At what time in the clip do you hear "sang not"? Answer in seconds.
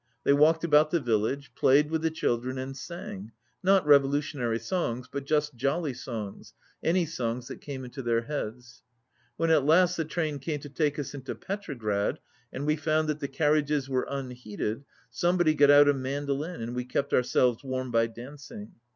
2.75-3.85